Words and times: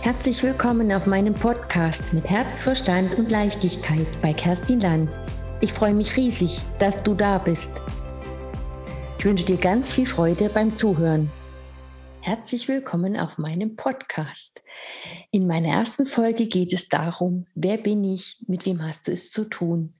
Herzlich 0.00 0.44
willkommen 0.44 0.92
auf 0.92 1.06
meinem 1.06 1.34
Podcast 1.34 2.12
mit 2.12 2.30
Herz, 2.30 2.62
Verstand 2.62 3.18
und 3.18 3.32
Leichtigkeit 3.32 4.06
bei 4.22 4.32
Kerstin 4.32 4.80
Lanz. 4.80 5.26
Ich 5.60 5.72
freue 5.72 5.92
mich 5.92 6.16
riesig, 6.16 6.60
dass 6.78 7.02
du 7.02 7.14
da 7.14 7.38
bist. 7.38 7.82
Ich 9.18 9.24
wünsche 9.24 9.44
dir 9.44 9.56
ganz 9.56 9.92
viel 9.92 10.06
Freude 10.06 10.50
beim 10.50 10.76
Zuhören. 10.76 11.32
Herzlich 12.20 12.68
willkommen 12.68 13.18
auf 13.18 13.38
meinem 13.38 13.74
Podcast. 13.74 14.62
In 15.32 15.48
meiner 15.48 15.70
ersten 15.70 16.06
Folge 16.06 16.46
geht 16.46 16.72
es 16.72 16.88
darum, 16.88 17.46
wer 17.56 17.76
bin 17.76 18.04
ich, 18.04 18.44
mit 18.46 18.66
wem 18.66 18.80
hast 18.80 19.08
du 19.08 19.12
es 19.12 19.32
zu 19.32 19.46
tun 19.46 19.94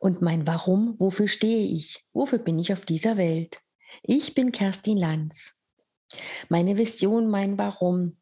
und 0.00 0.22
mein 0.22 0.44
Warum, 0.48 0.96
wofür 0.98 1.28
stehe 1.28 1.68
ich, 1.68 2.04
wofür 2.12 2.40
bin 2.40 2.58
ich 2.58 2.72
auf 2.72 2.84
dieser 2.84 3.16
Welt. 3.16 3.62
Ich 4.02 4.34
bin 4.34 4.50
Kerstin 4.50 4.98
Lanz. 4.98 5.54
Meine 6.48 6.76
Vision, 6.76 7.30
mein 7.30 7.58
Warum, 7.60 8.16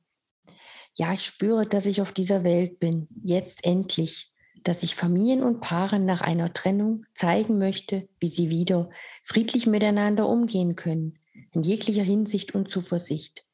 ja, 0.95 1.13
ich 1.13 1.25
spüre, 1.25 1.67
dass 1.67 1.87
ich 1.87 2.00
auf 2.00 2.13
dieser 2.13 2.45
Welt 2.45 2.79
bin, 2.79 3.09
jetzt 3.23 3.64
endlich, 3.64 4.32
dass 4.63 4.82
ich 4.82 4.95
Familien 4.95 5.43
und 5.43 5.61
Paaren 5.61 6.07
nach 6.07 6.21
einer 6.21 6.53
Trennung 6.53 7.05
zeigen 7.14 7.59
möchte, 7.59 8.09
wie 8.21 8.29
sie 8.29 8.49
wieder 8.49 8.91
friedlich 9.23 9.67
miteinander 9.67 10.29
umgehen 10.29 10.77
können, 10.77 11.18
in 11.53 11.63
jeglicher 11.63 12.03
Hinsicht 12.03 12.54
und 12.54 12.71
Zuversicht, 12.71 13.45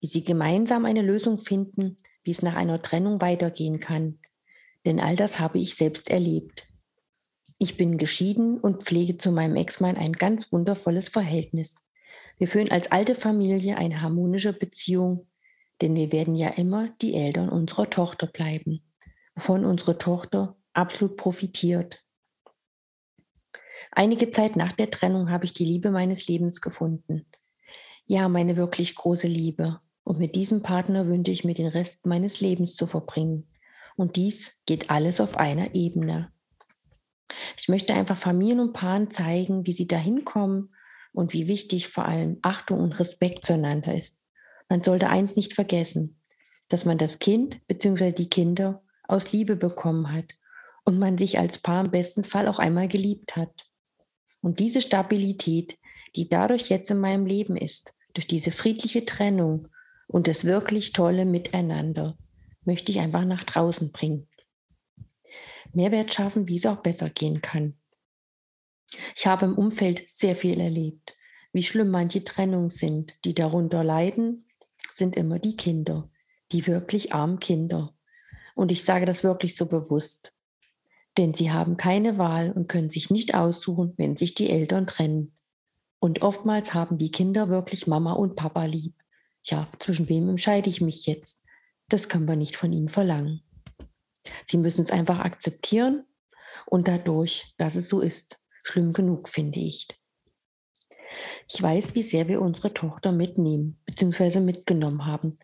wie 0.00 0.08
sie 0.08 0.24
gemeinsam 0.24 0.84
eine 0.84 1.02
Lösung 1.02 1.38
finden, 1.38 1.96
wie 2.24 2.32
es 2.32 2.42
nach 2.42 2.56
einer 2.56 2.82
Trennung 2.82 3.20
weitergehen 3.20 3.80
kann. 3.80 4.18
Denn 4.84 4.98
all 5.00 5.16
das 5.16 5.38
habe 5.38 5.58
ich 5.58 5.76
selbst 5.76 6.10
erlebt. 6.10 6.66
Ich 7.58 7.76
bin 7.76 7.98
geschieden 7.98 8.58
und 8.58 8.82
pflege 8.82 9.18
zu 9.18 9.30
meinem 9.30 9.56
Ex-Mann 9.56 9.96
ein 9.96 10.14
ganz 10.14 10.50
wundervolles 10.52 11.08
Verhältnis. 11.08 11.86
Wir 12.38 12.48
führen 12.48 12.70
als 12.70 12.90
alte 12.90 13.14
Familie 13.14 13.76
eine 13.76 14.00
harmonische 14.00 14.54
Beziehung, 14.54 15.26
denn 15.80 15.94
wir 15.94 16.12
werden 16.12 16.36
ja 16.36 16.48
immer 16.48 16.88
die 17.00 17.14
Eltern 17.14 17.48
unserer 17.48 17.88
Tochter 17.88 18.26
bleiben, 18.26 18.82
wovon 19.34 19.64
unsere 19.64 19.98
Tochter 19.98 20.56
absolut 20.72 21.16
profitiert. 21.16 22.04
Einige 23.92 24.30
Zeit 24.30 24.56
nach 24.56 24.72
der 24.72 24.90
Trennung 24.90 25.30
habe 25.30 25.44
ich 25.44 25.52
die 25.52 25.64
Liebe 25.64 25.90
meines 25.90 26.28
Lebens 26.28 26.60
gefunden. 26.60 27.26
Ja, 28.06 28.28
meine 28.28 28.56
wirklich 28.56 28.94
große 28.94 29.26
Liebe. 29.26 29.80
Und 30.04 30.18
mit 30.18 30.36
diesem 30.36 30.62
Partner 30.62 31.06
wünsche 31.06 31.32
ich 31.32 31.44
mir 31.44 31.54
den 31.54 31.66
Rest 31.66 32.06
meines 32.06 32.40
Lebens 32.40 32.74
zu 32.74 32.86
verbringen. 32.86 33.48
Und 33.96 34.16
dies 34.16 34.62
geht 34.66 34.90
alles 34.90 35.20
auf 35.20 35.36
einer 35.36 35.74
Ebene. 35.74 36.32
Ich 37.56 37.68
möchte 37.68 37.94
einfach 37.94 38.16
Familien 38.16 38.60
und 38.60 38.72
Paaren 38.72 39.10
zeigen, 39.10 39.66
wie 39.66 39.72
sie 39.72 39.86
dahin 39.86 40.24
kommen 40.24 40.74
und 41.12 41.32
wie 41.32 41.48
wichtig 41.48 41.88
vor 41.88 42.06
allem 42.06 42.38
Achtung 42.42 42.80
und 42.80 42.98
Respekt 42.98 43.44
zueinander 43.44 43.94
ist. 43.94 44.22
Man 44.70 44.84
sollte 44.84 45.08
eins 45.10 45.34
nicht 45.34 45.52
vergessen, 45.52 46.20
dass 46.68 46.84
man 46.84 46.96
das 46.96 47.18
Kind 47.18 47.60
bzw. 47.66 48.12
die 48.12 48.30
Kinder 48.30 48.82
aus 49.08 49.32
Liebe 49.32 49.56
bekommen 49.56 50.12
hat 50.12 50.36
und 50.84 50.96
man 50.98 51.18
sich 51.18 51.40
als 51.40 51.58
Paar 51.58 51.84
im 51.84 51.90
besten 51.90 52.22
Fall 52.22 52.46
auch 52.46 52.60
einmal 52.60 52.86
geliebt 52.86 53.34
hat. 53.36 53.68
Und 54.40 54.60
diese 54.60 54.80
Stabilität, 54.80 55.76
die 56.14 56.28
dadurch 56.28 56.70
jetzt 56.70 56.90
in 56.92 57.00
meinem 57.00 57.26
Leben 57.26 57.56
ist, 57.56 57.94
durch 58.14 58.28
diese 58.28 58.52
friedliche 58.52 59.04
Trennung 59.04 59.66
und 60.06 60.28
das 60.28 60.44
wirklich 60.44 60.92
tolle 60.92 61.24
Miteinander, 61.24 62.16
möchte 62.64 62.92
ich 62.92 63.00
einfach 63.00 63.24
nach 63.24 63.42
draußen 63.42 63.90
bringen. 63.90 64.28
Mehrwert 65.72 66.14
schaffen, 66.14 66.46
wie 66.46 66.56
es 66.56 66.66
auch 66.66 66.78
besser 66.78 67.10
gehen 67.10 67.42
kann. 67.42 67.76
Ich 69.16 69.26
habe 69.26 69.46
im 69.46 69.58
Umfeld 69.58 70.08
sehr 70.08 70.36
viel 70.36 70.60
erlebt, 70.60 71.16
wie 71.52 71.64
schlimm 71.64 71.90
manche 71.90 72.22
Trennungen 72.22 72.70
sind, 72.70 73.16
die 73.24 73.34
darunter 73.34 73.82
leiden 73.82 74.46
sind 75.00 75.16
immer 75.16 75.40
die 75.40 75.56
Kinder, 75.56 76.08
die 76.52 76.66
wirklich 76.68 77.12
armen 77.12 77.40
Kinder. 77.40 77.96
Und 78.54 78.70
ich 78.70 78.84
sage 78.84 79.06
das 79.06 79.24
wirklich 79.24 79.56
so 79.56 79.66
bewusst. 79.66 80.32
Denn 81.16 81.34
sie 81.34 81.50
haben 81.50 81.76
keine 81.76 82.18
Wahl 82.18 82.52
und 82.52 82.68
können 82.68 82.90
sich 82.90 83.10
nicht 83.10 83.34
aussuchen, 83.34 83.94
wenn 83.96 84.16
sich 84.16 84.34
die 84.34 84.50
Eltern 84.50 84.86
trennen. 84.86 85.36
Und 85.98 86.22
oftmals 86.22 86.74
haben 86.74 86.98
die 86.98 87.10
Kinder 87.10 87.48
wirklich 87.48 87.86
Mama 87.86 88.12
und 88.12 88.36
Papa 88.36 88.66
lieb. 88.66 88.94
Ja, 89.44 89.66
zwischen 89.66 90.08
wem 90.08 90.28
entscheide 90.28 90.68
ich 90.68 90.80
mich 90.80 91.06
jetzt? 91.06 91.44
Das 91.88 92.08
können 92.10 92.28
wir 92.28 92.36
nicht 92.36 92.56
von 92.56 92.72
ihnen 92.72 92.90
verlangen. 92.90 93.42
Sie 94.46 94.58
müssen 94.58 94.84
es 94.84 94.90
einfach 94.90 95.18
akzeptieren 95.18 96.04
und 96.66 96.86
dadurch, 96.86 97.54
dass 97.56 97.74
es 97.74 97.88
so 97.88 98.00
ist, 98.00 98.40
schlimm 98.62 98.92
genug, 98.92 99.28
finde 99.28 99.58
ich. 99.60 99.88
Ich 101.48 101.60
weiß, 101.60 101.94
wie 101.94 102.02
sehr 102.02 102.28
wir 102.28 102.40
unsere 102.40 102.72
Tochter 102.72 103.12
mitnehmen 103.12 103.80
bzw. 103.86 104.40
mitgenommen 104.40 105.06
haben, 105.06 105.38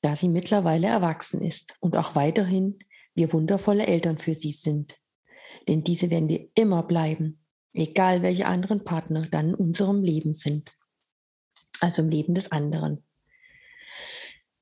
da 0.00 0.16
sie 0.16 0.28
mittlerweile 0.28 0.88
erwachsen 0.88 1.40
ist 1.40 1.76
und 1.80 1.96
auch 1.96 2.14
weiterhin 2.14 2.78
wir 3.14 3.32
wundervolle 3.32 3.86
Eltern 3.86 4.18
für 4.18 4.34
sie 4.34 4.52
sind. 4.52 4.98
Denn 5.68 5.84
diese 5.84 6.10
werden 6.10 6.28
wir 6.28 6.48
immer 6.54 6.82
bleiben, 6.82 7.44
egal 7.72 8.22
welche 8.22 8.46
anderen 8.46 8.84
Partner 8.84 9.26
dann 9.30 9.50
in 9.50 9.54
unserem 9.54 10.02
Leben 10.02 10.34
sind. 10.34 10.72
Also 11.80 12.02
im 12.02 12.08
Leben 12.08 12.34
des 12.34 12.52
anderen. 12.52 13.04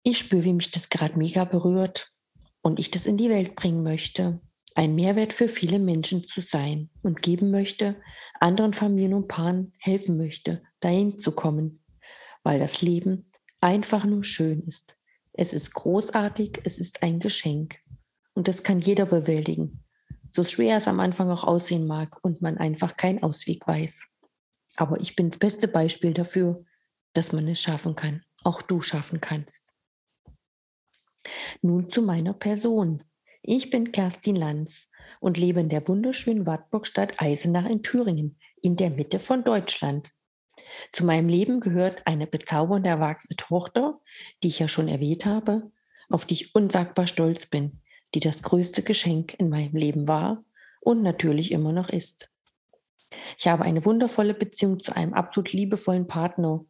Ich 0.03 0.19
spüre, 0.19 0.45
wie 0.45 0.53
mich 0.53 0.71
das 0.71 0.91
gerade 0.91 1.19
mega 1.19 1.45
berührt 1.45 2.13
und 2.61 2.81
ich 2.81 2.91
das 2.91 3.07
in 3.07 3.17
die 3.17 3.31
Welt 3.31 3.55
bringen 3.55 3.83
möchte, 3.83 4.41
ein 4.75 4.95
Mehrwert 4.95 5.33
für 5.33 5.49
viele 5.49 5.79
Menschen 5.79 6.27
zu 6.27 6.41
sein 6.41 6.91
und 7.03 7.23
geben 7.23 7.51
möchte, 7.51 8.01
anderen 8.43 8.75
Familien 8.75 9.15
und 9.15 9.29
Paaren 9.29 9.73
helfen 9.79 10.17
möchte, 10.17 10.63
dahin 10.81 11.19
zu 11.19 11.33
kommen, 11.33 11.83
weil 12.43 12.59
das 12.59 12.83
Leben 12.83 13.27
einfach 13.61 14.05
nur 14.05 14.25
schön 14.25 14.63
ist. 14.67 14.99
Es 15.33 15.53
ist 15.53 15.73
großartig, 15.73 16.61
es 16.65 16.79
ist 16.79 17.03
ein 17.03 17.21
Geschenk 17.21 17.79
und 18.35 18.49
das 18.49 18.63
kann 18.63 18.81
jeder 18.81 19.07
bewältigen, 19.07 19.85
so 20.31 20.45
schwer 20.45 20.77
es 20.77 20.89
am 20.89 21.01
Anfang 21.01 21.31
auch 21.31 21.45
aussehen 21.45 21.87
mag 21.87 22.19
und 22.23 22.43
man 22.43 22.59
einfach 22.59 22.97
keinen 22.97 23.23
Ausweg 23.23 23.67
weiß. 23.67 24.13
Aber 24.77 25.01
ich 25.01 25.15
bin 25.15 25.31
das 25.31 25.39
beste 25.39 25.69
Beispiel 25.69 26.13
dafür, 26.13 26.65
dass 27.13 27.33
man 27.33 27.47
es 27.49 27.61
schaffen 27.61 27.95
kann, 27.95 28.25
auch 28.43 28.63
du 28.63 28.81
schaffen 28.81 29.21
kannst. 29.21 29.73
Nun 31.61 31.91
zu 31.91 32.03
meiner 32.03 32.33
Person. 32.33 33.05
Ich 33.45 33.71
bin 33.71 33.91
Kerstin 33.91 34.37
Lanz 34.37 34.89
und 35.19 35.37
lebe 35.37 35.59
in 35.59 35.69
der 35.69 35.89
wunderschönen 35.89 36.47
Wartburgstadt 36.47 37.21
Eisenach 37.21 37.67
in 37.67 37.83
Thüringen, 37.83 38.39
in 38.63 38.77
der 38.77 38.89
Mitte 38.89 39.19
von 39.19 39.43
Deutschland. 39.43 40.13
Zu 40.93 41.05
meinem 41.05 41.29
Leben 41.29 41.59
gehört 41.59 42.07
eine 42.07 42.29
bezaubernde 42.29 42.91
erwachsene 42.91 43.35
Tochter, 43.37 44.01
die 44.45 44.49
ich 44.49 44.61
ja 44.61 44.69
schon 44.69 44.87
erwähnt 44.87 45.27
habe, 45.27 45.73
auf 46.09 46.25
die 46.25 46.35
ich 46.35 46.55
unsagbar 46.55 47.09
stolz 47.09 47.47
bin, 47.47 47.81
die 48.15 48.21
das 48.21 48.45
größte 48.45 48.85
Geschenk 48.85 49.35
in 49.35 49.49
meinem 49.49 49.75
Leben 49.75 50.07
war 50.07 50.45
und 50.81 51.03
natürlich 51.03 51.51
immer 51.51 51.73
noch 51.73 51.89
ist. 51.89 52.31
Ich 53.37 53.49
habe 53.49 53.65
eine 53.65 53.85
wundervolle 53.85 54.35
Beziehung 54.35 54.79
zu 54.79 54.95
einem 54.95 55.15
absolut 55.15 55.53
liebevollen 55.53 56.07
Partner, 56.07 56.65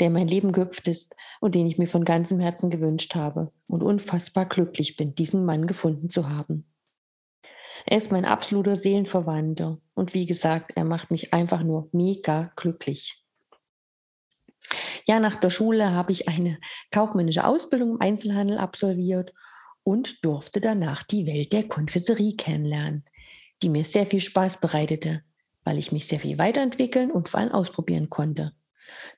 der 0.00 0.08
in 0.08 0.12
mein 0.12 0.28
Leben 0.28 0.52
gehüpft 0.52 0.86
ist 0.88 1.14
und 1.40 1.54
den 1.54 1.66
ich 1.66 1.78
mir 1.78 1.88
von 1.88 2.04
ganzem 2.04 2.40
Herzen 2.40 2.70
gewünscht 2.70 3.14
habe 3.14 3.52
und 3.68 3.82
unfassbar 3.82 4.46
glücklich 4.46 4.96
bin, 4.96 5.14
diesen 5.14 5.44
Mann 5.44 5.66
gefunden 5.66 6.10
zu 6.10 6.28
haben. 6.28 6.66
Er 7.86 7.98
ist 7.98 8.12
mein 8.12 8.24
absoluter 8.24 8.76
Seelenverwandter 8.76 9.78
und 9.94 10.14
wie 10.14 10.26
gesagt, 10.26 10.72
er 10.74 10.84
macht 10.84 11.10
mich 11.10 11.32
einfach 11.32 11.62
nur 11.62 11.88
mega 11.92 12.52
glücklich. 12.56 13.24
Ja, 15.06 15.20
nach 15.20 15.36
der 15.36 15.50
Schule 15.50 15.92
habe 15.92 16.12
ich 16.12 16.28
eine 16.28 16.58
kaufmännische 16.90 17.46
Ausbildung 17.46 17.92
im 17.92 18.00
Einzelhandel 18.00 18.58
absolviert 18.58 19.32
und 19.82 20.22
durfte 20.24 20.60
danach 20.60 21.02
die 21.02 21.26
Welt 21.26 21.52
der 21.52 21.66
Konfiserie 21.66 22.36
kennenlernen, 22.36 23.04
die 23.62 23.70
mir 23.70 23.84
sehr 23.84 24.04
viel 24.04 24.20
Spaß 24.20 24.60
bereitete, 24.60 25.22
weil 25.64 25.78
ich 25.78 25.92
mich 25.92 26.06
sehr 26.06 26.20
viel 26.20 26.36
weiterentwickeln 26.36 27.10
und 27.10 27.30
vor 27.30 27.40
allem 27.40 27.52
ausprobieren 27.52 28.10
konnte. 28.10 28.52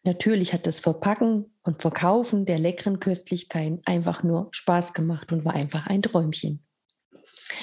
Natürlich 0.02 0.52
hat 0.52 0.66
das 0.66 0.80
Verpacken 0.80 1.54
und 1.62 1.82
Verkaufen 1.82 2.46
der 2.46 2.58
leckeren 2.58 3.00
Köstlichkeiten 3.00 3.80
einfach 3.84 4.22
nur 4.22 4.48
Spaß 4.50 4.92
gemacht 4.92 5.32
und 5.32 5.44
war 5.44 5.54
einfach 5.54 5.86
ein 5.86 6.02
Träumchen. 6.02 6.64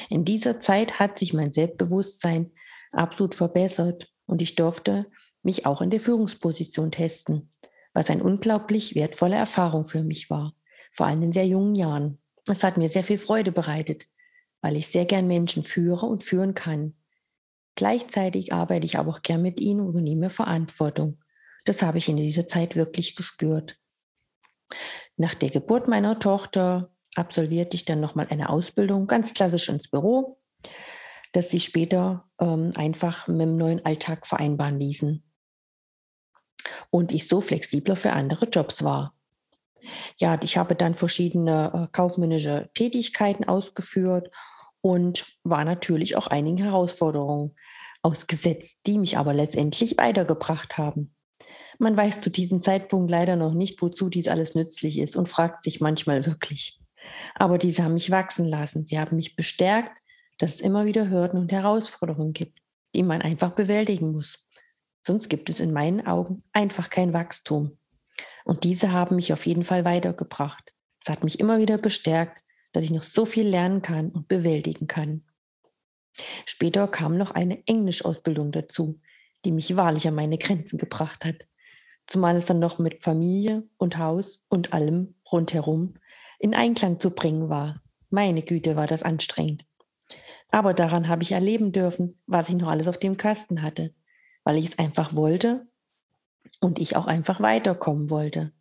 In 0.09 0.25
dieser 0.25 0.59
Zeit 0.59 1.00
hat 1.00 1.19
sich 1.19 1.33
mein 1.33 1.54
Selbstbewusstsein 1.54 2.51
absolut 2.92 3.36
verbessert 3.36 4.12
und 4.25 4.42
ich 4.42 4.56
durfte 4.56 5.07
mich 5.44 5.65
auch 5.65 5.81
in 5.81 5.89
der 5.89 6.00
Führungsposition 6.00 6.92
testen, 6.92 7.50
was 7.94 8.09
eine 8.09 8.24
unglaublich 8.24 8.95
wertvolle 8.95 9.36
Erfahrung 9.36 9.86
für 9.86 10.04
mich 10.04 10.30
war, 10.30 10.54
vor 10.92 11.07
allem 11.07 11.24
in 11.24 11.33
sehr 11.33 11.48
jungen 11.48 11.75
Jahren. 11.75 12.19
Es 12.48 12.63
hat 12.63 12.77
mir 12.77 12.89
sehr 12.89 13.04
viel 13.04 13.18
Freude 13.18 13.51
bereitet, 13.51 14.07
weil 14.62 14.77
ich 14.77 14.88
sehr 14.88 15.06
gern 15.06 15.27
Menschen 15.27 15.63
führe 15.63 16.06
und 16.06 16.24
führen 16.24 16.54
kann. 16.54 16.95
Gleichzeitig 17.75 18.54
arbeite 18.54 18.86
ich 18.86 18.98
aber 18.98 19.12
auch 19.12 19.21
gern 19.21 19.42
mit 19.42 19.59
ihnen 19.59 19.81
und 19.81 19.89
übernehme 19.89 20.30
Verantwortung. 20.30 21.19
Das 21.68 21.81
habe 21.81 21.98
ich 21.98 22.08
in 22.08 22.16
dieser 22.16 22.48
Zeit 22.48 22.78
wirklich 22.78 23.18
gespürt. 23.18 23.78
Nach 25.18 25.34
der 25.34 25.50
Geburt 25.50 25.90
meiner 25.90 26.18
Tochter 26.18 26.94
absolvierte 27.16 27.75
ich 27.75 27.84
dann 27.84 28.00
nochmal 28.00 28.28
eine 28.30 28.48
Ausbildung, 28.48 29.06
ganz 29.08 29.34
klassisch 29.34 29.68
ins 29.68 29.90
Büro, 29.90 30.40
dass 31.34 31.50
sie 31.50 31.60
später 31.60 32.30
ähm, 32.40 32.72
einfach 32.75 33.28
mit 33.28 33.42
dem 33.42 33.58
neuen 33.58 33.86
Alltag 33.86 34.25
vereinbaren 34.25 34.80
ließen. 34.80 35.30
Und 36.90 37.12
ich 37.12 37.28
so 37.28 37.42
flexibler 37.42 37.98
für 37.98 38.14
andere 38.14 38.46
Jobs 38.46 38.84
war. 38.86 39.14
Ja, 40.18 40.40
ich 40.42 40.58
habe 40.58 40.74
dann 40.74 40.96
verschiedene 40.96 41.72
äh, 41.74 41.92
kaufmännische 41.92 42.69
Tätigkeiten 42.75 43.44
ausgeführt 43.44 44.31
und 44.80 45.25
war 45.44 45.66
natürlich 45.66 46.16
auch 46.16 46.28
einigen 46.28 46.60
Herausforderungen 46.60 47.58
ausgesetzt, 48.04 48.88
die 48.88 48.98
mich 49.00 49.18
aber 49.18 49.34
letztendlich 49.34 49.98
weitergebracht 49.98 50.78
haben. 50.78 51.17
Man 51.79 51.95
weiß 51.95 52.21
zu 52.21 52.29
diesem 52.29 52.62
Zeitpunkt 52.62 53.12
leider 53.12 53.35
noch 53.35 53.53
nicht, 53.53 53.81
wozu 53.81 54.09
dies 54.09 54.27
alles 54.27 54.56
nützlich 54.56 54.97
ist 55.00 55.15
und 55.15 55.29
fragt 55.29 55.63
sich 55.63 55.79
manchmal 55.79 56.25
wirklich. 56.25 56.79
Aber 57.35 57.57
diese 57.57 57.83
haben 57.83 57.94
mich 57.94 58.12
wachsen 58.12 58.47
lassen. 58.47 58.85
Sie 58.85 59.00
haben 59.00 59.15
mich 59.15 59.35
bestärkt, 59.35 59.97
dass 60.38 60.56
es 60.56 60.62
immer 60.62 60.85
wieder 60.85 61.09
Hürden 61.09 61.39
und 61.39 61.51
Herausforderungen 61.51 62.33
gibt, 62.33 62.59
die 62.95 63.03
man 63.03 63.21
einfach 63.21 63.51
bewältigen 63.51 64.12
muss. 64.12 64.45
Sonst 65.06 65.29
gibt 65.29 65.50
es 65.50 65.59
in 65.59 65.71
meinen 65.71 66.06
Augen 66.06 66.44
einfach 66.51 66.89
kein 66.89 67.13
Wachstum. 67.13 67.77
Und 68.44 68.63
diese 68.63 68.91
haben 68.91 69.15
mich 69.15 69.33
auf 69.33 69.45
jeden 69.45 69.63
Fall 69.63 69.85
weitergebracht. 69.85 70.73
Es 71.01 71.09
hat 71.09 71.23
mich 71.23 71.39
immer 71.39 71.59
wieder 71.59 71.77
bestärkt, 71.77 72.41
dass 72.71 72.83
ich 72.83 72.91
noch 72.91 73.03
so 73.03 73.25
viel 73.25 73.47
lernen 73.47 73.81
kann 73.81 74.09
und 74.09 74.27
bewältigen 74.27 74.88
kann. 74.88 75.23
Später 76.45 76.88
kam 76.88 77.18
noch 77.18 77.31
eine 77.31 77.65
Englischausbildung 77.68 78.51
dazu, 78.51 79.00
die 79.45 79.51
mich 79.51 79.75
wahrlich 79.75 80.07
an 80.07 80.15
meine 80.15 80.38
Grenzen 80.38 80.77
gebracht 80.77 81.23
hat. 81.23 81.45
Zumal 82.07 82.38
es 82.38 82.45
dann 82.45 82.59
noch 82.59 82.80
mit 82.80 83.04
Familie 83.04 83.63
und 83.77 83.98
Haus 83.98 84.45
und 84.50 84.74
allem 84.74 85.15
rundherum 85.31 85.95
in 86.39 86.56
Einklang 86.56 87.00
zu 87.00 87.12
bringen 87.12 87.50
war. 87.50 87.81
Meine 88.09 88.42
Güte, 88.42 88.75
war 88.75 88.88
das 88.88 89.04
anstrengend. 89.04 89.65
Aber 90.50 90.74
daran 90.74 91.09
habe 91.09 91.24
ich 91.24 91.33
erleben 91.33 91.74
dürfen, 91.74 92.19
was 92.25 92.48
ich 92.50 92.56
noch 92.56 92.69
alles 92.69 92.88
auf 92.88 92.98
dem 92.98 93.18
Kasten 93.18 93.62
hatte, 93.62 93.94
weil 94.44 94.57
ich 94.57 94.65
es 94.65 94.80
einfach 94.80 95.13
wollte 95.13 95.68
und 96.62 96.80
ich 96.80 96.95
auch 96.95 97.06
einfach 97.06 97.42
weiterkommen 97.42 98.09
wollte. 98.09 98.54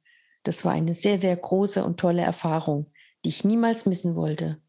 Das 0.43 0.64
war 0.64 0.72
eine 0.72 0.94
sehr, 0.94 1.19
sehr 1.19 1.37
große 1.37 1.84
und 1.84 2.00
tolle 2.00 2.22
Erfahrung, 2.22 2.90
die 3.25 3.28
ich 3.28 3.44
niemals 3.44 3.87
missen 3.87 4.16
wollte. 4.16 4.60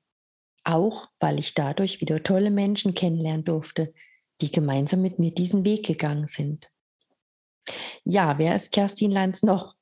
Auch 0.64 1.10
weil 1.20 1.40
ich 1.40 1.56
dadurch 1.56 2.02
wieder 2.02 2.22
tolle 2.22 2.52
Menschen 2.52 2.94
kennenlernen 2.94 3.46
durfte, 3.46 3.94
die 4.42 4.52
gemeinsam 4.52 5.02
mit 5.02 5.18
mir 5.18 5.32
diesen 5.34 5.66
Weg 5.66 5.86
gegangen 5.86 6.28
sind. 6.28 6.70
Ja, 8.04 8.38
wer 8.38 8.56
ist 8.56 8.72
Kerstin 8.72 9.12
Lanz 9.12 9.44
noch? 9.44 9.76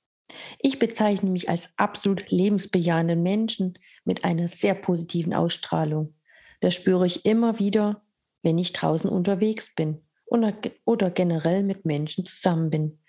Ich 0.60 0.80
bezeichne 0.80 1.30
mich 1.30 1.50
als 1.50 1.70
absolut 1.78 2.30
lebensbejahenden 2.32 3.22
Menschen 3.22 3.78
mit 4.04 4.24
einer 4.24 4.48
sehr 4.48 4.74
positiven 4.74 5.34
Ausstrahlung. 5.34 6.16
Das 6.62 6.74
spüre 6.74 7.06
ich 7.06 7.26
immer 7.26 7.60
wieder, 7.60 8.04
wenn 8.42 8.58
ich 8.58 8.74
draußen 8.74 9.10
unterwegs 9.10 9.76
bin 9.76 10.02
oder 10.28 11.12
generell 11.12 11.64
mit 11.64 11.86
Menschen 11.86 12.26
zusammen 12.26 12.70
bin. 12.70 13.00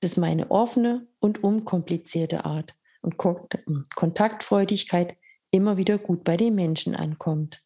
Das 0.00 0.12
ist 0.12 0.16
meine 0.16 0.50
offene 0.50 1.06
und 1.20 1.42
unkomplizierte 1.42 2.44
Art 2.44 2.74
und 3.00 3.16
Kontaktfreudigkeit 3.16 5.16
immer 5.50 5.76
wieder 5.76 5.98
gut 5.98 6.24
bei 6.24 6.36
den 6.36 6.54
Menschen 6.54 6.96
ankommt. 6.96 7.62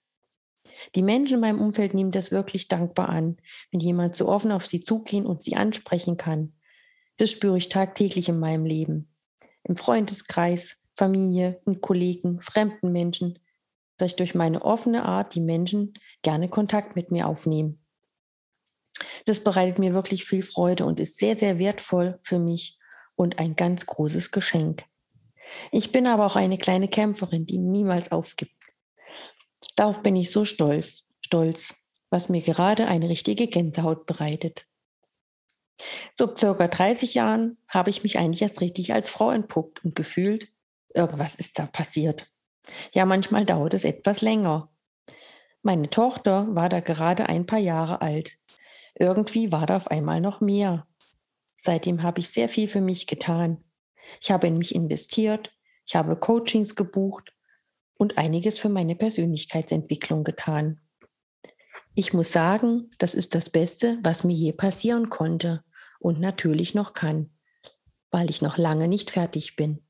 Die 0.95 1.03
Menschen 1.03 1.35
in 1.35 1.41
meinem 1.41 1.61
Umfeld 1.61 1.95
nehmen 1.95 2.13
das 2.13 2.31
wirklich 2.31 2.69
dankbar 2.69 3.09
an, 3.09 3.39
wenn 3.71 3.81
jemand 3.81 4.15
so 4.15 4.29
offen 4.29 4.53
auf 4.53 4.67
sie 4.67 4.85
zugehen 4.85 5.27
und 5.27 5.43
sie 5.43 5.57
ansprechen 5.57 6.17
kann. 6.17 6.53
Das 7.19 7.31
spüre 7.31 7.59
ich 7.59 7.69
tagtäglich 7.69 8.29
in 8.29 8.39
meinem 8.39 8.65
Leben. 8.65 9.13
Im 9.65 9.77
Freundeskreis, 9.77 10.81
Familie, 10.97 11.61
mit 11.65 11.83
Kollegen, 11.83 12.41
fremden 12.41 12.93
Menschen, 12.93 13.39
dass 13.99 14.13
ich 14.13 14.17
durch 14.17 14.35
meine 14.35 14.63
offene 14.63 15.05
Art 15.05 15.35
die 15.35 15.41
Menschen 15.41 15.95
gerne 16.23 16.49
Kontakt 16.49 16.97
mit 16.97 17.11
mir 17.11 17.27
aufnehmen. 17.27 17.85
Das 19.27 19.43
bereitet 19.43 19.79
mir 19.79 19.95
wirklich 19.95 20.25
viel 20.25 20.43
Freude 20.43 20.87
und 20.87 21.01
ist 21.01 21.19
sehr, 21.19 21.37
sehr 21.37 21.59
wertvoll 21.59 22.19
für 22.23 22.39
mich 22.39 22.79
und 23.17 23.39
ein 23.41 23.57
ganz 23.57 23.87
großes 23.87 24.31
Geschenk. 24.31 24.85
Ich 25.73 25.93
bin 25.93 26.07
aber 26.07 26.25
auch 26.25 26.37
eine 26.37 26.59
kleine 26.59 26.89
Kämpferin, 26.89 27.47
die 27.47 27.59
niemals 27.59 28.13
aufgibt. 28.13 28.53
Darauf 29.75 30.03
bin 30.03 30.15
ich 30.15 30.31
so 30.31 30.45
stolz, 30.45 31.05
stolz, 31.21 31.75
was 32.11 32.29
mir 32.29 32.43
gerade 32.43 32.87
eine 32.87 33.09
richtige 33.09 33.49
Gänsehaut 33.49 34.07
bereitet. 34.07 34.68
So 36.17 36.35
circa 36.37 36.69
30 36.69 37.15
Jahren 37.15 37.59
habe 37.69 37.91
ich 37.91 38.03
mich 38.03 38.19
eigentlich 38.19 38.43
erst 38.43 38.61
richtig 38.61 38.93
als 38.93 39.09
Frau 39.09 39.31
entpuppt 39.31 39.85
und 39.85 39.95
gefühlt, 39.95 40.53
irgendwas 40.95 41.35
ist 41.35 41.59
da 41.59 41.67
passiert. 41.67 42.31
Ja, 42.93 43.07
manchmal 43.07 43.45
dauert 43.45 43.75
es 43.75 43.85
etwas 43.85 44.21
länger. 44.21 44.71
Meine 45.63 45.91
Tochter 45.91 46.55
war 46.55 46.69
da 46.69 46.81
gerade 46.81 47.29
ein 47.29 47.47
paar 47.47 47.59
Jahre 47.59 48.03
alt. 48.03 48.39
Irgendwie 48.95 49.53
war 49.53 49.67
da 49.67 49.77
auf 49.77 49.91
einmal 49.91 50.21
noch 50.21 50.41
mehr. 50.41 50.87
Seitdem 51.57 52.03
habe 52.03 52.21
ich 52.21 52.31
sehr 52.31 52.49
viel 52.49 52.69
für 52.69 52.81
mich 52.81 53.07
getan. 53.07 53.65
Ich 54.21 54.31
habe 54.31 54.47
in 54.47 54.59
mich 54.59 54.75
investiert, 54.75 55.53
ich 55.87 55.97
habe 55.97 56.17
Coachings 56.17 56.75
gebucht 56.75 57.35
und 57.95 58.19
einiges 58.19 58.59
für 58.59 58.69
meine 58.69 58.95
Persönlichkeitsentwicklung 58.95 60.25
getan. 60.25 60.81
Ich 61.95 62.13
muss 62.13 62.33
sagen, 62.33 62.91
das 62.99 63.15
ist 63.15 63.35
das 63.35 63.51
Beste, 63.51 63.99
was 64.03 64.25
mir 64.25 64.35
je 64.35 64.53
passieren 64.53 65.09
konnte 65.11 65.65
und 65.99 66.21
natürlich 66.21 66.75
noch 66.75 66.93
kann, 66.93 67.31
weil 68.11 68.31
ich 68.31 68.43
noch 68.43 68.59
lange 68.59 68.89
nicht 68.89 69.11
fertig 69.11 69.57
bin 69.57 69.83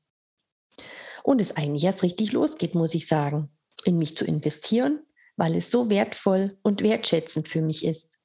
und 1.23 1.41
es 1.41 1.55
eigentlich 1.55 1.83
erst 1.83 2.03
richtig 2.03 2.31
losgeht, 2.31 2.75
muss 2.75 2.95
ich 2.95 3.07
sagen, 3.07 3.49
in 3.85 3.97
mich 3.97 4.17
zu 4.17 4.25
investieren, 4.25 5.05
weil 5.37 5.55
es 5.55 5.71
so 5.71 5.89
wertvoll 5.89 6.57
und 6.63 6.81
wertschätzend 6.81 7.47
für 7.47 7.61
mich 7.61 7.85
ist. 7.85 8.17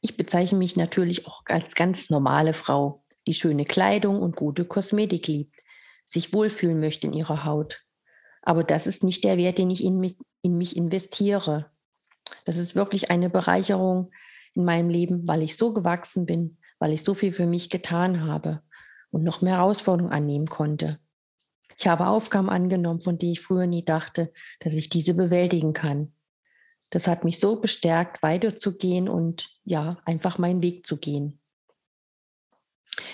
Ich 0.00 0.16
bezeichne 0.16 0.58
mich 0.58 0.76
natürlich 0.76 1.26
auch 1.26 1.42
als 1.46 1.74
ganz 1.74 2.08
normale 2.08 2.54
Frau, 2.54 3.02
die 3.26 3.34
schöne 3.34 3.64
Kleidung 3.64 4.22
und 4.22 4.36
gute 4.36 4.64
Kosmetik 4.64 5.26
liebt, 5.26 5.56
sich 6.04 6.32
wohlfühlen 6.32 6.78
möchte 6.78 7.08
in 7.08 7.12
ihrer 7.12 7.44
Haut. 7.44 7.82
Aber 8.42 8.62
das 8.62 8.86
ist 8.86 9.02
nicht 9.02 9.24
der 9.24 9.36
Wert, 9.36 9.58
den 9.58 9.70
ich 9.70 9.82
in 9.82 9.98
mich, 9.98 10.16
in 10.42 10.56
mich 10.56 10.76
investiere. 10.76 11.70
Das 12.44 12.58
ist 12.58 12.76
wirklich 12.76 13.10
eine 13.10 13.30
Bereicherung 13.30 14.12
in 14.54 14.64
meinem 14.64 14.88
Leben, 14.88 15.26
weil 15.26 15.42
ich 15.42 15.56
so 15.56 15.72
gewachsen 15.72 16.26
bin, 16.26 16.58
weil 16.78 16.92
ich 16.92 17.02
so 17.02 17.14
viel 17.14 17.32
für 17.32 17.46
mich 17.46 17.70
getan 17.70 18.26
habe 18.26 18.62
und 19.10 19.22
noch 19.22 19.42
mehr 19.42 19.58
Herausforderungen 19.58 20.12
annehmen 20.12 20.46
konnte. 20.46 20.98
Ich 21.76 21.86
habe 21.86 22.06
Aufgaben 22.06 22.50
angenommen, 22.50 23.00
von 23.00 23.18
denen 23.18 23.32
ich 23.32 23.40
früher 23.40 23.66
nie 23.66 23.84
dachte, 23.84 24.32
dass 24.60 24.74
ich 24.74 24.88
diese 24.88 25.14
bewältigen 25.14 25.72
kann. 25.72 26.12
Das 26.90 27.08
hat 27.08 27.24
mich 27.24 27.40
so 27.40 27.60
bestärkt, 27.60 28.22
weiterzugehen 28.22 29.08
und 29.08 29.50
ja, 29.64 29.96
einfach 30.04 30.38
meinen 30.38 30.62
Weg 30.62 30.86
zu 30.86 30.96
gehen. 30.96 31.40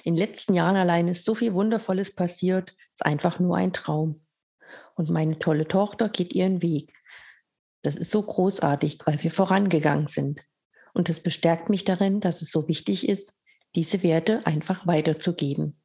In 0.04 0.14
den 0.14 0.18
letzten 0.18 0.54
Jahren 0.54 0.76
allein 0.76 1.08
ist 1.08 1.24
so 1.24 1.34
viel 1.34 1.54
Wundervolles 1.54 2.14
passiert, 2.14 2.76
ist 2.94 3.06
einfach 3.06 3.38
nur 3.38 3.56
ein 3.56 3.72
Traum. 3.72 4.26
Und 4.94 5.08
meine 5.08 5.38
tolle 5.38 5.66
Tochter 5.66 6.10
geht 6.10 6.34
ihren 6.34 6.60
Weg. 6.60 6.92
Das 7.82 7.96
ist 7.96 8.10
so 8.10 8.22
großartig, 8.22 8.98
weil 9.06 9.22
wir 9.22 9.30
vorangegangen 9.30 10.06
sind. 10.06 10.40
Und 10.92 11.08
es 11.08 11.20
bestärkt 11.20 11.68
mich 11.68 11.84
darin, 11.84 12.20
dass 12.20 12.42
es 12.42 12.50
so 12.50 12.68
wichtig 12.68 13.08
ist, 13.08 13.34
diese 13.74 14.02
Werte 14.02 14.44
einfach 14.46 14.86
weiterzugeben. 14.86 15.80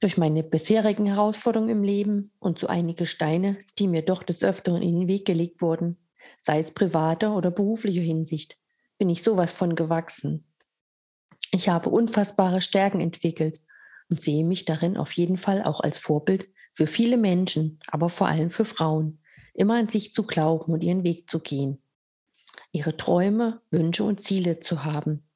Durch 0.00 0.18
meine 0.18 0.42
bisherigen 0.42 1.06
Herausforderungen 1.06 1.70
im 1.70 1.82
Leben 1.84 2.32
und 2.40 2.58
so 2.58 2.66
einige 2.66 3.06
Steine, 3.06 3.56
die 3.78 3.86
mir 3.86 4.02
doch 4.02 4.22
des 4.22 4.42
Öfteren 4.42 4.82
in 4.82 5.00
den 5.00 5.08
Weg 5.08 5.24
gelegt 5.24 5.62
wurden, 5.62 5.96
sei 6.42 6.58
es 6.58 6.72
privater 6.72 7.36
oder 7.36 7.50
beruflicher 7.50 8.02
Hinsicht, 8.02 8.58
bin 8.98 9.08
ich 9.08 9.22
sowas 9.22 9.52
von 9.52 9.74
gewachsen. 9.74 10.44
Ich 11.52 11.68
habe 11.68 11.90
unfassbare 11.90 12.60
Stärken 12.60 13.00
entwickelt 13.00 13.60
und 14.08 14.20
sehe 14.20 14.44
mich 14.44 14.64
darin 14.64 14.96
auf 14.96 15.12
jeden 15.12 15.36
Fall 15.36 15.62
auch 15.62 15.80
als 15.80 15.98
Vorbild 15.98 16.48
für 16.70 16.86
viele 16.86 17.16
Menschen, 17.16 17.78
aber 17.86 18.08
vor 18.08 18.26
allem 18.28 18.50
für 18.50 18.64
Frauen, 18.64 19.20
immer 19.54 19.78
an 19.78 19.88
sich 19.88 20.14
zu 20.14 20.24
glauben 20.24 20.72
und 20.72 20.82
ihren 20.82 21.04
Weg 21.04 21.28
zu 21.28 21.40
gehen, 21.40 21.81
ihre 22.72 22.96
Träume, 22.96 23.60
Wünsche 23.70 24.04
und 24.04 24.22
Ziele 24.22 24.60
zu 24.60 24.84
haben. 24.84 25.28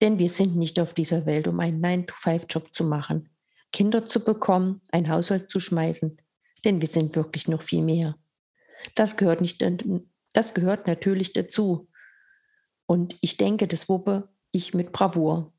Denn 0.00 0.18
wir 0.18 0.30
sind 0.30 0.56
nicht 0.56 0.80
auf 0.80 0.94
dieser 0.94 1.26
Welt, 1.26 1.46
um 1.46 1.60
einen 1.60 1.82
9-to-5-Job 1.84 2.74
zu 2.74 2.84
machen, 2.84 3.28
Kinder 3.72 4.06
zu 4.06 4.20
bekommen, 4.20 4.80
ein 4.90 5.08
Haushalt 5.08 5.50
zu 5.50 5.60
schmeißen, 5.60 6.20
denn 6.64 6.80
wir 6.80 6.88
sind 6.88 7.16
wirklich 7.16 7.48
noch 7.48 7.62
viel 7.62 7.82
mehr. 7.82 8.16
Das 8.94 9.16
gehört 9.16 9.40
nicht, 9.40 9.64
das 10.32 10.54
gehört 10.54 10.86
natürlich 10.86 11.32
dazu. 11.32 11.88
Und 12.86 13.16
ich 13.20 13.36
denke, 13.36 13.66
das 13.66 13.88
wuppe 13.88 14.28
ich 14.52 14.74
mit 14.74 14.92
Bravour. 14.92 15.52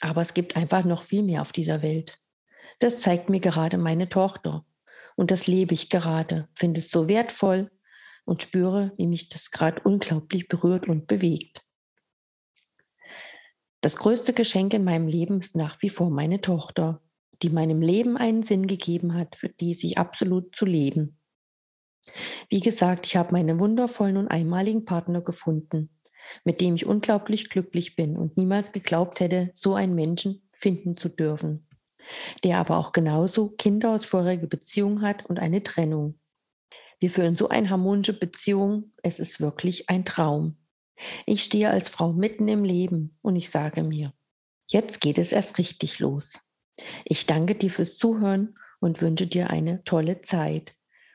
Aber 0.00 0.22
es 0.22 0.34
gibt 0.34 0.56
einfach 0.56 0.84
noch 0.84 1.02
viel 1.02 1.22
mehr 1.22 1.42
auf 1.42 1.52
dieser 1.52 1.82
Welt. 1.82 2.18
Das 2.78 3.00
zeigt 3.00 3.28
mir 3.28 3.40
gerade 3.40 3.78
meine 3.78 4.08
Tochter. 4.08 4.64
Und 5.16 5.30
das 5.30 5.46
lebe 5.46 5.74
ich 5.74 5.90
gerade, 5.90 6.48
finde 6.54 6.80
es 6.80 6.90
so 6.90 7.08
wertvoll 7.08 7.70
und 8.28 8.42
spüre, 8.42 8.92
wie 8.98 9.06
mich 9.06 9.30
das 9.30 9.50
gerade 9.50 9.80
unglaublich 9.82 10.48
berührt 10.48 10.86
und 10.86 11.06
bewegt. 11.06 11.64
Das 13.80 13.96
größte 13.96 14.32
Geschenk 14.32 14.74
in 14.74 14.84
meinem 14.84 15.08
Leben 15.08 15.40
ist 15.40 15.56
nach 15.56 15.80
wie 15.82 15.88
vor 15.88 16.10
meine 16.10 16.40
Tochter, 16.40 17.00
die 17.42 17.48
meinem 17.50 17.80
Leben 17.80 18.16
einen 18.16 18.42
Sinn 18.42 18.66
gegeben 18.66 19.14
hat, 19.14 19.36
für 19.36 19.48
die 19.48 19.72
sich 19.72 19.96
absolut 19.96 20.54
zu 20.54 20.66
leben. 20.66 21.18
Wie 22.50 22.60
gesagt, 22.60 23.06
ich 23.06 23.16
habe 23.16 23.32
meinen 23.32 23.60
wundervollen 23.60 24.16
und 24.16 24.28
einmaligen 24.28 24.84
Partner 24.84 25.20
gefunden, 25.20 25.90
mit 26.44 26.60
dem 26.60 26.74
ich 26.74 26.86
unglaublich 26.86 27.48
glücklich 27.48 27.96
bin 27.96 28.16
und 28.16 28.36
niemals 28.36 28.72
geglaubt 28.72 29.20
hätte, 29.20 29.50
so 29.54 29.74
einen 29.74 29.94
Menschen 29.94 30.48
finden 30.52 30.96
zu 30.96 31.08
dürfen. 31.08 31.66
der 32.44 32.58
aber 32.58 32.78
auch 32.78 32.92
genauso 32.92 33.50
Kinder 33.50 33.92
aus 33.92 34.06
vorheriger 34.06 34.46
Beziehung 34.46 35.02
hat 35.02 35.26
und 35.26 35.38
eine 35.38 35.62
Trennung. 35.62 36.18
Wir 37.00 37.10
führen 37.10 37.36
so 37.36 37.48
eine 37.48 37.70
harmonische 37.70 38.12
Beziehung, 38.12 38.92
es 39.02 39.20
ist 39.20 39.40
wirklich 39.40 39.88
ein 39.88 40.04
Traum. 40.04 40.56
Ich 41.26 41.44
stehe 41.44 41.70
als 41.70 41.88
Frau 41.88 42.12
mitten 42.12 42.48
im 42.48 42.64
Leben 42.64 43.16
und 43.22 43.36
ich 43.36 43.50
sage 43.50 43.84
mir, 43.84 44.12
jetzt 44.66 45.00
geht 45.00 45.18
es 45.18 45.32
erst 45.32 45.58
richtig 45.58 46.00
los. 46.00 46.40
Ich 47.04 47.26
danke 47.26 47.54
dir 47.54 47.70
fürs 47.70 47.98
Zuhören 47.98 48.56
und 48.80 49.00
wünsche 49.00 49.26
dir 49.26 49.50
eine 49.50 49.84
tolle 49.84 50.22
Zeit 50.22 50.74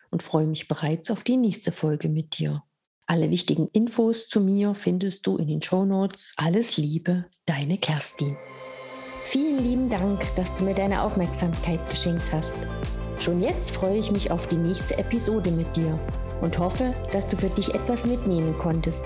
und 0.09 0.23
freue 0.23 0.47
mich 0.47 0.67
bereits 0.67 1.11
auf 1.11 1.23
die 1.23 1.37
nächste 1.37 1.71
Folge 1.71 2.09
mit 2.09 2.37
dir. 2.37 2.63
Alle 3.05 3.29
wichtigen 3.29 3.67
Infos 3.73 4.29
zu 4.29 4.39
mir 4.39 4.75
findest 4.75 5.27
du 5.27 5.37
in 5.37 5.47
den 5.47 5.61
Show 5.61 5.83
Notes. 5.83 6.33
Alles 6.37 6.77
Liebe, 6.77 7.25
deine 7.45 7.77
Kerstin. 7.77 8.37
Vielen 9.25 9.59
lieben 9.59 9.89
Dank, 9.89 10.23
dass 10.35 10.55
du 10.55 10.63
mir 10.63 10.73
deine 10.73 11.01
Aufmerksamkeit 11.01 11.79
geschenkt 11.89 12.31
hast. 12.31 12.55
Schon 13.23 13.39
jetzt 13.39 13.71
freue 13.71 13.95
ich 13.95 14.11
mich 14.11 14.31
auf 14.31 14.47
die 14.47 14.57
nächste 14.57 14.97
Episode 14.97 15.49
mit 15.49 15.77
dir 15.77 15.97
und 16.41 16.59
hoffe, 16.59 16.93
dass 17.13 17.25
du 17.25 17.37
für 17.37 17.47
dich 17.47 17.73
etwas 17.73 18.05
mitnehmen 18.05 18.53
konntest. 18.57 19.05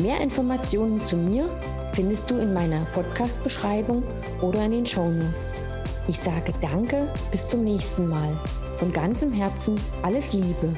Mehr 0.00 0.22
Informationen 0.22 1.04
zu 1.04 1.18
mir 1.18 1.54
findest 1.92 2.30
du 2.30 2.38
in 2.38 2.54
meiner 2.54 2.86
Podcast-Beschreibung 2.94 4.02
oder 4.40 4.64
in 4.64 4.70
den 4.70 4.86
Show 4.86 5.10
Notes. 5.10 5.58
Ich 6.08 6.18
sage 6.18 6.54
Danke, 6.62 7.12
bis 7.30 7.46
zum 7.46 7.62
nächsten 7.62 8.08
Mal. 8.08 8.32
Von 8.78 8.90
ganzem 8.90 9.34
Herzen 9.34 9.74
alles 10.00 10.32
Liebe. 10.32 10.74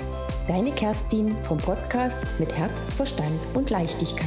Deine 0.49 0.72
Kerstin 0.72 1.37
vom 1.44 1.58
Podcast 1.58 2.26
mit 2.40 2.50
Herz, 2.58 2.92
Verstand 2.92 3.38
und 3.54 3.70
Leichtigkeit. 3.70 4.26